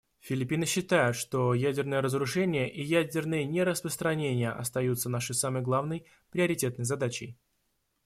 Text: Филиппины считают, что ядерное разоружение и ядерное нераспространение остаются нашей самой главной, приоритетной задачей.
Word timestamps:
Филиппины 0.19 0.65
считают, 0.65 1.15
что 1.15 1.53
ядерное 1.53 2.01
разоружение 2.01 2.67
и 2.67 2.81
ядерное 2.81 3.43
нераспространение 3.43 4.49
остаются 4.49 5.09
нашей 5.09 5.35
самой 5.35 5.61
главной, 5.61 6.07
приоритетной 6.31 6.85
задачей. 6.85 7.37